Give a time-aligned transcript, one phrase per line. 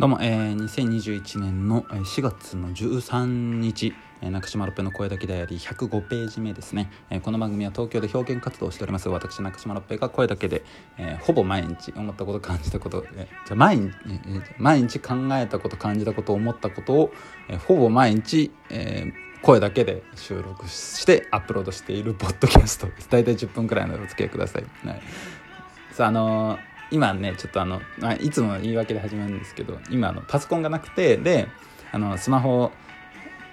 [0.00, 3.92] どうも、えー、2021年の4月の13日、
[4.22, 10.64] えー、中島ロッペの声だけであり105ページ目ですね、えー、この番組は東京で表現活動をしております私中島ロッペが声だけで、
[10.96, 17.12] えー、ほぼ毎日思ったこと感じたこと、えー、じゃ毎日、えー、毎日考えたこと感じたこと思ったことを、
[17.50, 19.12] えー、ほぼ毎日、えー
[19.42, 23.08] 声だけで収録してアップロードしているポッドキャストです。
[23.10, 25.02] 大体10分くらいのお付き合いください、はい、
[25.90, 27.80] さああのー今ねちょっとあの
[28.20, 31.48] いつも言い訳で始まるんですけど今あのパソコンがなくてで
[31.90, 32.70] あのスマホ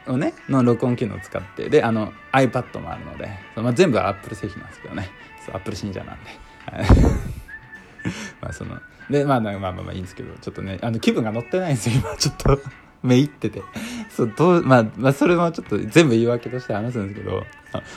[0.07, 5.09] をねの録音機能を使ってであの iPad もあるので、まあ、全部は Apple 製品なんですけどね。
[5.51, 6.31] Apple 信者なんで。
[8.41, 12.59] まあそのでまあまあまあまあいいんですけどちょっとねあの気分が乗ってないんですよ今ちょっと。
[13.03, 13.63] めいってて。
[14.09, 17.43] そうどう、まあ、まあそれもちょっと全部言い訳として話すんですけど。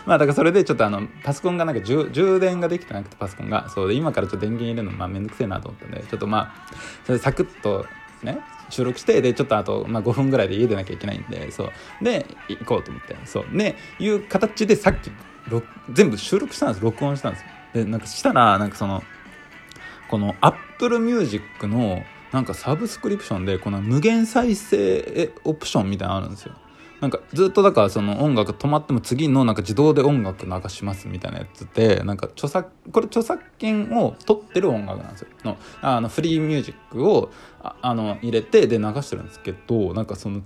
[0.07, 3.69] まあだからそれでちょっとあのパソコンがなんか充充電ができてなくてパソコンが。
[3.71, 6.55] そうで今からちょっと電源入れるのまあめんどくせえなと思ったんでちょっとまあ
[7.05, 7.87] それサクッと
[8.23, 8.39] ね
[8.71, 11.65] 収録してでちょっとあと、まあ、5分ぐらいで家出なきゃいけないんでそ
[12.01, 12.05] う。
[12.05, 13.17] で行こうと思って。
[13.25, 13.57] そう。
[13.57, 15.11] ねいう形でさっき
[15.93, 16.81] 全部収録したんです。
[16.85, 19.03] 録音したんですでなんかしたらなんかその
[20.09, 26.55] この Apple Music のなんかサブスクリプションでこの無限再生オプションみたいなのあるんですよ。
[27.01, 35.29] なんかずっとだからその音楽止まっても次のなんか自動で音楽流しますみたいなやつでなんか著作これ著作権を取ってる音楽なんですよ。
[35.45, 37.31] のあのフリーミュージックを
[37.63, 40.43] ああの入れてで流してるんですけどなんかその違う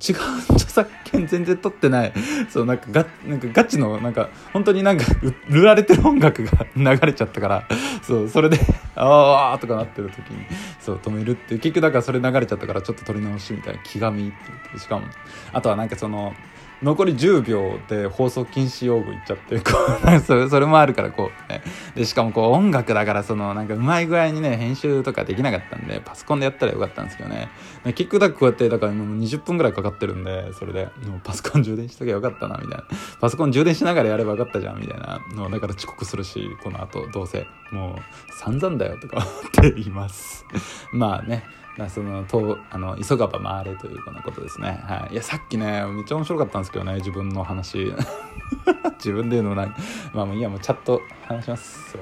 [0.53, 2.13] 著作権全然取ってない
[2.49, 5.05] そうなんかガなんかガチのなんか本当になんか
[5.51, 7.65] 売られてる音楽が流れちゃったから
[8.03, 8.59] そうそれで
[8.95, 10.47] ああとかなってる時に
[10.79, 14.33] そう止めるって結局だからそれ流れちゃったからちょっと撮り直しみたいな気が見っ
[14.73, 15.07] てしかも
[15.53, 16.35] あとはなんかその
[16.83, 19.73] 残り10秒で放送禁止用語言っちゃってこ
[20.17, 21.63] うそれそれもあるからこう、ね、
[21.95, 27.49] でしかもこう音楽だからそのなんかうまい具合にね編集とかできなかったんでパソコンでやったらよかったんですけどね。
[27.95, 32.85] キックダックこうやってだからもう20分ぐらいかかってるんでそれでもうパソコン充電しときゃよかったなみたいな。
[33.21, 35.21] パソコン充電しながらやればよかったじゃんみたいな。
[35.35, 40.45] のだから遅刻するしこの後どうせもう散々だよとか思っています。
[40.93, 41.45] まあね。
[41.77, 47.93] まあ、そのとあの急がば回れというようなことですね、はい、いやさっきねめっちゃ面白かったんですけどね自分の話。
[48.99, 49.73] 自分で言うのもない
[50.15, 51.99] まあもういやもうチャット話します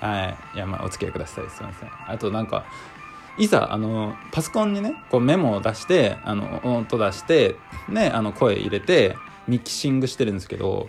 [0.00, 0.56] はい。
[0.56, 1.48] いやまあお付き合いください。
[1.48, 1.90] すいません。
[2.08, 2.64] あとなんか
[3.38, 7.56] いざあのパソコンにねこうメモを出してあの音出して
[7.88, 9.16] ねあの声入れて
[9.46, 10.88] ミキシングしてるんですけど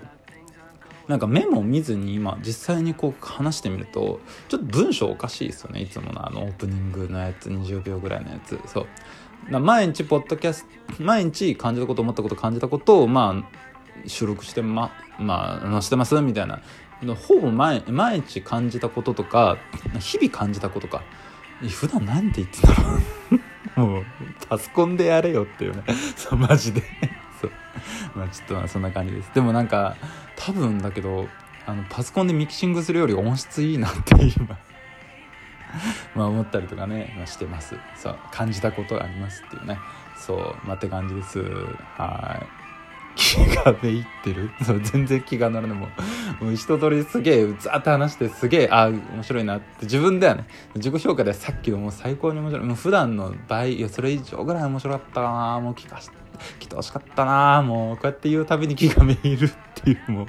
[1.07, 4.19] なんかメモを見ずに今実際にこう話してみると
[4.49, 8.59] ちょっと文章おかしいですよねいつものあのオープニングのやつ20秒ぐらいのやつ。
[8.65, 8.87] そう。
[9.59, 10.65] 毎日ポッドキャス
[10.97, 16.61] ト毎日感じたこと思ったこと感じたことをまあ収録してままあ載せてますみたいな。
[17.15, 19.57] ほぼ毎毎日感じたこととか
[19.99, 21.03] 日々感じたことか。
[21.69, 24.05] 普段何て言ってたの もう
[24.47, 25.83] パソコンでやれよっていうね。
[26.15, 26.83] そうマジで。
[27.39, 27.51] そう。
[28.15, 29.31] まあちょっとまあそんな感じです。
[29.33, 29.95] でもなんか
[30.47, 31.27] 多分だけど
[31.65, 34.57] あのパソコンでミキシングするより音質いいなって今
[36.15, 37.75] まあ思ったりとかね、ま、してます。
[37.97, 39.77] そう感じたことありますっていうね。
[40.15, 41.39] そうまあって感じです。
[41.97, 42.45] はい。
[43.17, 44.49] 気がめいってる。
[44.63, 45.77] そう全然気が乗らない。
[45.77, 45.89] も
[46.39, 49.65] うもう一通りすげえうざって話してすげえあ面白いなって。
[49.81, 52.65] 自分ではね自己評価でさっきのもう最高に面白い。
[52.65, 56.15] もう普段の倍いやそれ以上ぐらい面白かったなもう聞かして
[56.59, 60.27] 来てほしかったなもうこうやって言うたびに気がめいるっていうもう。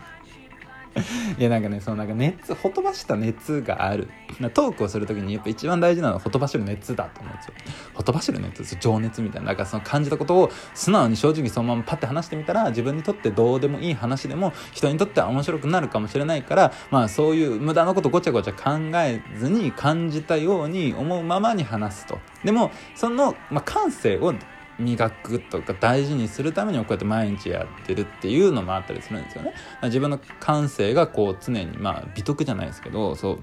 [1.38, 4.08] いやなんかねそのなんか熱ほとばした熱がある。
[4.52, 7.54] トークをする時にやっぱ一番大事なのはほとばしる熱だと思うんですよ。
[7.94, 9.48] ほとばしる熱情熱みたいな。
[9.48, 22.18] だかその感じたことを素直に正直そのままパッて話してみたら自分にとってどうでもいい話でも人にとっては面白くなるかもしれないからまあそういう無駄なことごちゃごちゃ考えずに感じたように思うままに話すと。
[22.44, 24.34] でもその、まあ、感性を
[24.78, 29.52] 磨くとか大事にするためにこうやって毎日やってるっていうのもあったりするんですよね。
[29.82, 33.40] 自分の感性がこう常にまあ美徳じゃないですけどそう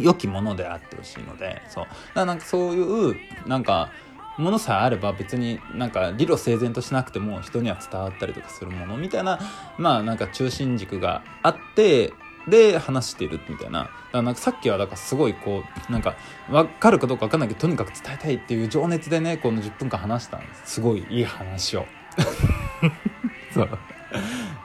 [0.00, 3.90] 良きものであってほしいのでそうだからなんかそういうなんか
[4.36, 9.40] ものさえあれば別になんか理路整然としなくても人には伝わったりとかするものみたいな
[9.78, 12.12] まあなんか中心軸があって
[12.48, 13.80] で話してるみたいな。
[13.80, 16.16] だからなんかさっきはだからすごいこうなんか
[16.48, 20.74] 分かるかどうか分かんないけどとにかく伝えたいっていう情熱でねこの10分間話したんです。
[20.74, 21.86] すごいいい話を。
[23.52, 23.68] そう。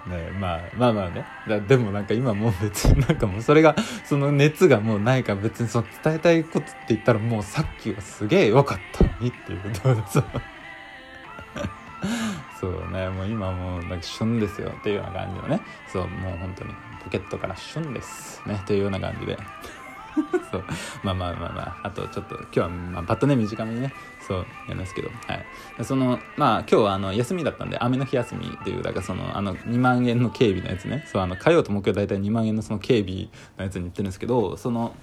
[0.09, 1.25] ねまあまあまあね。
[1.47, 3.75] だでもなんか今もう別になんかもうそれが
[4.05, 10.23] その熱がもうないから別にその伝えたいことって言ったらもうさっきはすげえ良かったのにっていうことでそう。
[12.63, 15.61] そうねもう今もうなんか旬ですよっていうような感じのね。
[15.91, 16.73] そうもう本当に
[17.03, 19.37] ポケットから旬ですねというような感じで。
[20.51, 20.63] そう
[21.01, 23.91] まあまあまあまああとちょっと今日はまあパッとね短めにね
[24.25, 25.09] そうやりますけど。
[25.27, 25.45] はい。
[25.83, 31.03] そのまあ今日はあの休みだったんで雨の日休みっていうだからそのあの2万円の警備のやつね。
[31.07, 33.27] そうあの火曜と木曜大体2万円のその警備
[33.57, 34.95] のやつに行ってるんですけどその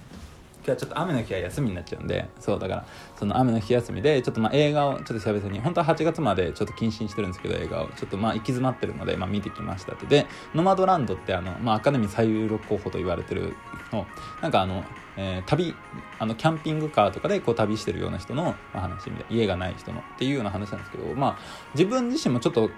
[0.63, 2.85] 今日はちょっと雨の日は休みになっちゃうんでそうだから
[3.15, 10.05] その雨の日休みでちょっとまあ映画をちょっと久々に本当は8月までちょっと謹慎してるんですけど映画をちょっとまあ行き詰まってるので、まあ、見てきましたって。
[10.05, 13.55] でノマドランドってあの、まあ、アカデミー最有力候補と言われてる
[13.91, 14.05] の
[14.41, 14.83] なんかあの、
[15.17, 15.73] えー、旅
[16.19, 21.37] あのキャンピングカーとかでこう旅してるような人の話みたいな家がない人のっていうような話なんですけどまあ
[21.73, 22.69] 自分自身もちょっと、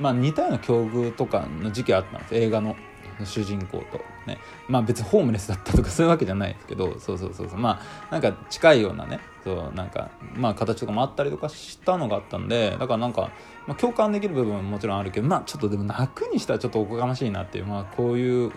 [0.00, 2.34] まあ、似たような境遇とかの時期あったんです。
[2.34, 2.76] 映画の
[3.24, 4.38] 主人公とね。
[4.68, 7.58] まあ別にホームレス だったとかそういうわけじゃないですけどそうそうそうそう。
[7.58, 7.80] ま
[8.10, 9.20] あなんか近いようなね。
[9.44, 13.30] そうなんかまあ形とかもあったりとかしたのがあったんでだからなんか、
[13.68, 18.50] まあ、共感できる部分ももちろんあるけどまあちょっとでも泣くにしたらちょっとおこがましいなっていうまあこういう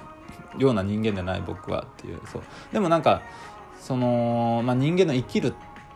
[0.58, 2.20] ような人間でない僕はっていう。
[2.26, 2.42] そう。
[2.74, 3.22] でもなんか
[3.80, 5.54] その、まあ、人間の生きる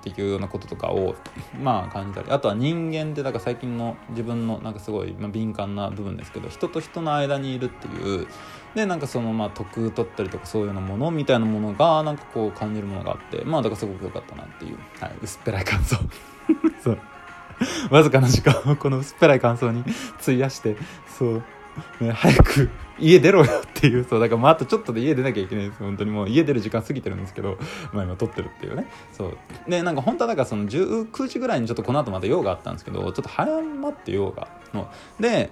[0.10, 1.16] っていうようなこととかを
[1.62, 2.32] まあ感じたり。
[2.32, 8.28] あとは人間ってだか最近の自分のなんかすごい、ま、敏感な部分ですけど人と人の間にいるっていう。
[8.76, 15.98] でなんかそのまあ得取ったりとかそういうようなものみたいなものがなんかこう感じるものがあってまあだからすごく良かったなっていう、はい、薄っぺらい感想。
[16.84, 17.00] そう。
[17.92, 19.84] わずかな時間をこの薄っぺらい感想に
[20.22, 20.76] 費やして
[21.08, 21.44] そう。
[22.00, 25.80] ね、 早く家出ろよっていうそうだからもうあとちょっとで家出なきゃいけないんです。
[25.80, 27.58] よ本当にもう家出る時間過ぎてるんですけど、
[27.92, 28.88] まあ、今撮ってるっていうね。
[29.12, 29.38] そう。
[29.68, 34.48] でなんか本当はだからその19時ぐらいにちょっとこの後また用があったんですけどちょっと早まって用が。
[34.74, 34.90] の
[35.20, 35.50] で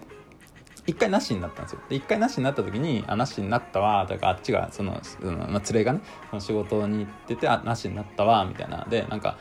[0.88, 1.80] 一回なしになったんですよ。
[1.90, 8.86] で一回なしになった時にあなしになったわだからあっちがその、そのまあ、連れがねその仕事に行っててあなしになったわみたいな。
[8.90, 9.38] でなんか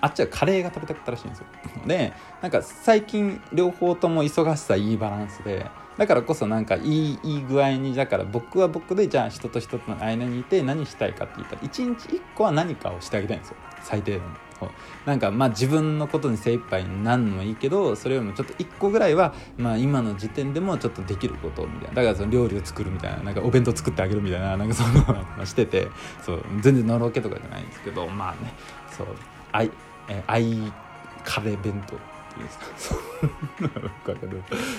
[0.00, 1.46] あっちはカレーが食べたかったらしいんですよ。
[1.86, 5.66] でなんか最近両方とも忙しさいいバランスで
[5.98, 13.56] だからこそなんかいいいい具合にだから僕は僕でじゃあ人と人との間にいて何したいかって言ったら1日1個は何かをしてあげたいんですよ。
[13.82, 14.22] 最低限
[15.06, 21.94] なんかまあ自分のことに精一杯になるのもいいけどそれよりもちょっと1個ぐらいはまあ今の時点でもちょっとできることみたいな。
[21.94, 23.22] だからその料理を作るみたいな。
[23.22, 24.56] なんかお弁当作ってあげるみたいな。
[24.56, 25.88] なんかそのしてて。
[26.24, 28.06] そう全然のろけとかじゃないんですけど。
[28.08, 28.52] まあね。
[28.90, 29.06] そう。
[29.52, 29.70] 愛
[30.08, 30.72] え愛
[31.24, 31.96] カレー弁当。
[32.36, 32.66] いいですか？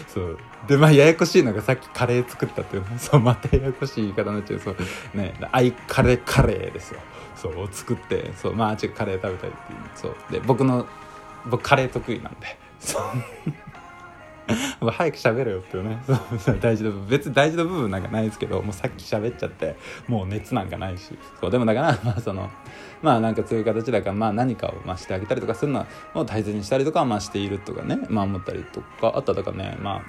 [0.08, 0.38] そう。
[0.68, 4.60] でまあややこしいのがさっきカレー作ったっていうそうまたややこしい言い方になっちゃう。
[4.60, 4.78] そう。
[5.14, 7.00] ねアイカレーカレーですよ。
[7.36, 9.80] そう作ってそうまああっちカレー食べたいっていう。
[9.96, 10.16] そう。
[10.32, 10.86] で僕の
[11.50, 12.58] 僕カレー得意なんで。
[12.80, 13.02] そう。
[14.92, 16.00] 早く喋れよっていうね。
[16.62, 17.08] 大事な部分。
[17.08, 19.76] 別に大事な部分なんかないですけどもうさっき喋っちゃって
[20.08, 21.18] もう熱なんかないし。
[21.40, 22.50] そうでもだから まあその
[23.02, 28.00] まあなんかそうい形だからまあ何かをまあしてあげたりとかするのを大切にしたりとかまあしているとかね。
[28.10, 29.14] まあ思ったりとか。
[29.16, 30.02] あっただかねま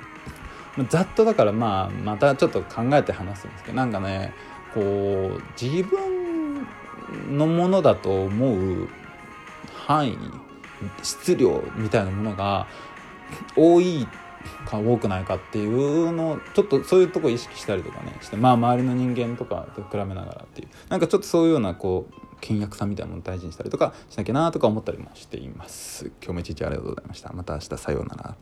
[0.78, 4.32] あざっとだからまあまたちょっと考えて話すんですけどなんかね
[4.72, 6.66] こう自分
[7.36, 8.88] のものだと思う
[9.74, 10.16] 範囲
[11.02, 12.66] 質量みたいなものが
[13.56, 14.06] 多い
[14.66, 20.68] か多くないかっていうのをちょっとそういうとこ意識したりとかねしてまあ周りの人間とかと比べながらっていう。
[20.88, 26.06] なんかちょっとそういうようなこう倹約さみたいなものを大事にしたりとかしなきゃなとか思ったりもしています。
[26.22, 27.32] 今日も一日ありがとうございました。
[27.32, 28.36] また明日さようなら。